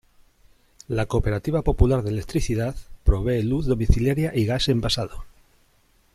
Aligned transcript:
La 0.87 1.05
Cooperativa 1.05 1.61
Popular 1.61 2.01
de 2.01 2.09
Electricidad, 2.09 2.75
provee 3.03 3.43
luz 3.43 3.67
domiciliaria 3.67 4.35
y 4.35 4.47
gas 4.47 4.67
envasado. 4.67 5.25